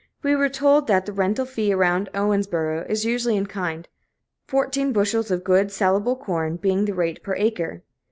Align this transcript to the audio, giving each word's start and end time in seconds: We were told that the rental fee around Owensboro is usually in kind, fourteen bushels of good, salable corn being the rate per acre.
We 0.23 0.35
were 0.35 0.49
told 0.49 0.87
that 0.87 1.05
the 1.05 1.13
rental 1.13 1.45
fee 1.45 1.71
around 1.71 2.09
Owensboro 2.15 2.89
is 2.89 3.05
usually 3.05 3.37
in 3.37 3.45
kind, 3.45 3.87
fourteen 4.47 4.93
bushels 4.93 5.29
of 5.29 5.43
good, 5.43 5.71
salable 5.71 6.15
corn 6.15 6.55
being 6.55 6.85
the 6.85 6.95
rate 6.95 7.21
per 7.21 7.35
acre. 7.35 7.83